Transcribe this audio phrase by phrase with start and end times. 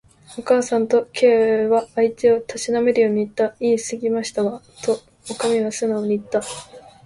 [0.35, 3.55] 「おかみさん」と、Ｋ は相手をたしなめるようにいった。
[3.61, 6.41] 「いいすぎましたわ」と、おかみはすなおにいった。